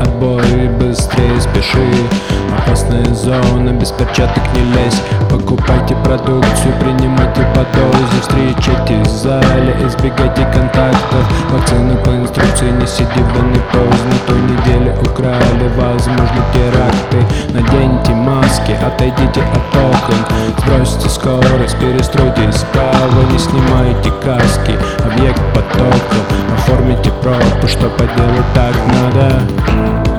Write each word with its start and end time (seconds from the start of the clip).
отбой 0.00 0.68
Быстрее 0.78 1.40
спеши. 1.40 1.86
Опасная 2.58 3.14
зона, 3.14 3.70
без 3.70 3.90
перчаток 3.90 4.42
не 4.54 4.62
лезь. 4.74 5.02
Покупайте 5.30 5.94
продукцию, 6.04 6.74
принимайте 6.80 7.46
по 7.54 7.64
дозе 7.76 8.20
Встречайтесь 8.20 9.06
в 9.06 9.22
зале, 9.22 9.76
избегайте 9.86 10.44
контактов. 10.52 11.24
Вакцину 11.50 11.96
по 12.04 12.10
инструкции, 12.10 12.70
не 12.70 12.86
сиди 12.86 13.20
в 13.20 13.36
ванной 13.36 13.60
поздно. 13.72 14.14
Той 14.26 14.40
неделе 14.40 14.96
украли, 15.02 15.70
возможно, 15.76 16.42
теракты. 16.52 17.18
Наденьте 17.52 18.12
маски, 18.12 18.72
отойдите 18.72 19.42
от 19.42 19.76
окон. 19.76 20.18
Сбросьте 20.58 21.08
скорость, 21.08 21.78
перестройтесь 21.78 22.56
справа 22.56 23.22
Не 23.32 23.38
снимайте 23.38 24.10
каски, 24.22 24.76
объект 25.04 25.40
потоком 25.54 26.35
Оформите 26.86 27.10
пропуск, 27.20 27.68
что 27.68 27.90
поделать 27.90 28.46
так 28.54 28.76
надо 28.86 30.15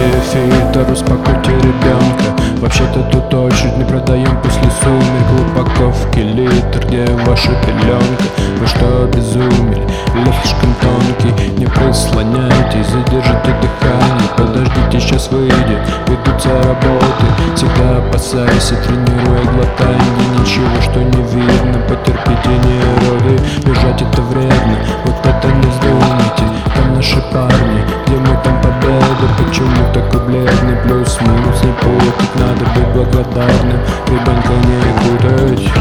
фильтр, 0.00 0.90
успокойте 0.92 1.50
ребенка 1.50 2.34
Вообще-то 2.64 3.02
тут 3.12 3.34
очередь 3.34 3.76
не 3.76 3.84
продаем 3.84 4.40
после 4.42 4.70
сумерек. 4.82 5.28
В 5.30 5.52
упаковке 5.52 6.22
литр, 6.22 6.86
где 6.86 7.04
ваша 7.26 7.50
пеленка? 7.66 8.24
Вы 8.58 8.66
что 8.66 9.04
обезумели? 9.04 9.82
Лед 10.14 10.34
слишком 10.42 10.74
тонкий. 10.80 11.50
Не 11.58 11.66
прислоняйтесь, 11.66 12.86
задержите 12.86 13.54
дыхание. 13.60 14.28
Подождите, 14.36 14.98
сейчас 14.98 15.30
выйдет, 15.30 15.78
ведутся 16.08 16.48
работы 16.48 17.26
Всегда 17.54 17.98
опасайся, 17.98 18.76
тренируя 18.76 19.44
глотание. 19.52 20.24
Ничего, 20.40 20.80
что 20.80 21.00
не 21.00 21.22
видно, 21.34 21.78
потерпите 21.86 22.48
нероды 22.48 23.38
Бежать 23.64 24.02
это 24.02 24.22
вредно, 24.22 24.78
вот 25.04 25.14
Почему 29.38 29.92
такой 29.92 30.20
бледный, 30.26 30.76
плюс-минус? 30.84 31.62
Не 31.62 31.72
путать 31.72 32.34
Надо 32.36 32.64
быть 32.74 32.88
благодарным, 32.94 33.80
ребенка 34.06 34.52
не 34.66 34.78
путать 35.18 35.72